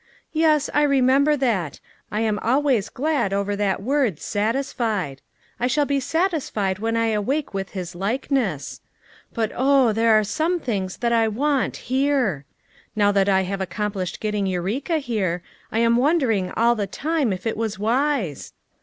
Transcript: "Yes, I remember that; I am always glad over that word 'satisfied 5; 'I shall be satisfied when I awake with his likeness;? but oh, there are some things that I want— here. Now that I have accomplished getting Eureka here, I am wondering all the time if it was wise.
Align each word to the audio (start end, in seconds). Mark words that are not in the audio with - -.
"Yes, 0.33 0.67
I 0.73 0.81
remember 0.81 1.37
that; 1.37 1.79
I 2.11 2.21
am 2.21 2.39
always 2.39 2.89
glad 2.89 3.33
over 3.33 3.55
that 3.55 3.83
word 3.83 4.19
'satisfied 4.19 5.21
5; 5.57 5.57
'I 5.63 5.67
shall 5.67 5.85
be 5.85 5.99
satisfied 5.99 6.79
when 6.79 6.97
I 6.97 7.09
awake 7.09 7.53
with 7.53 7.73
his 7.73 7.93
likeness;? 7.93 8.81
but 9.31 9.51
oh, 9.53 9.93
there 9.93 10.17
are 10.17 10.23
some 10.23 10.59
things 10.59 10.97
that 10.97 11.13
I 11.13 11.27
want— 11.27 11.77
here. 11.93 12.45
Now 12.95 13.11
that 13.11 13.29
I 13.29 13.43
have 13.43 13.61
accomplished 13.61 14.19
getting 14.19 14.47
Eureka 14.47 14.97
here, 14.97 15.43
I 15.71 15.77
am 15.77 15.97
wondering 15.97 16.51
all 16.57 16.73
the 16.73 16.87
time 16.87 17.31
if 17.31 17.45
it 17.45 17.55
was 17.55 17.77
wise. 17.77 18.53